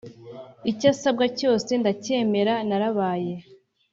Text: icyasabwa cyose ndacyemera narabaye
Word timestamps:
icyasabwa 0.71 1.25
cyose 1.39 1.71
ndacyemera 1.81 2.53
narabaye 2.67 3.33